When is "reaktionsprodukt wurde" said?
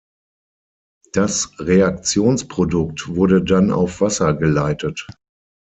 1.59-3.43